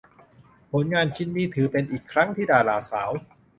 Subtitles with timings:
[0.71, 3.11] ผลงานชิ้นนี้ถือเป็นอีกครั้งที่ดาราสาว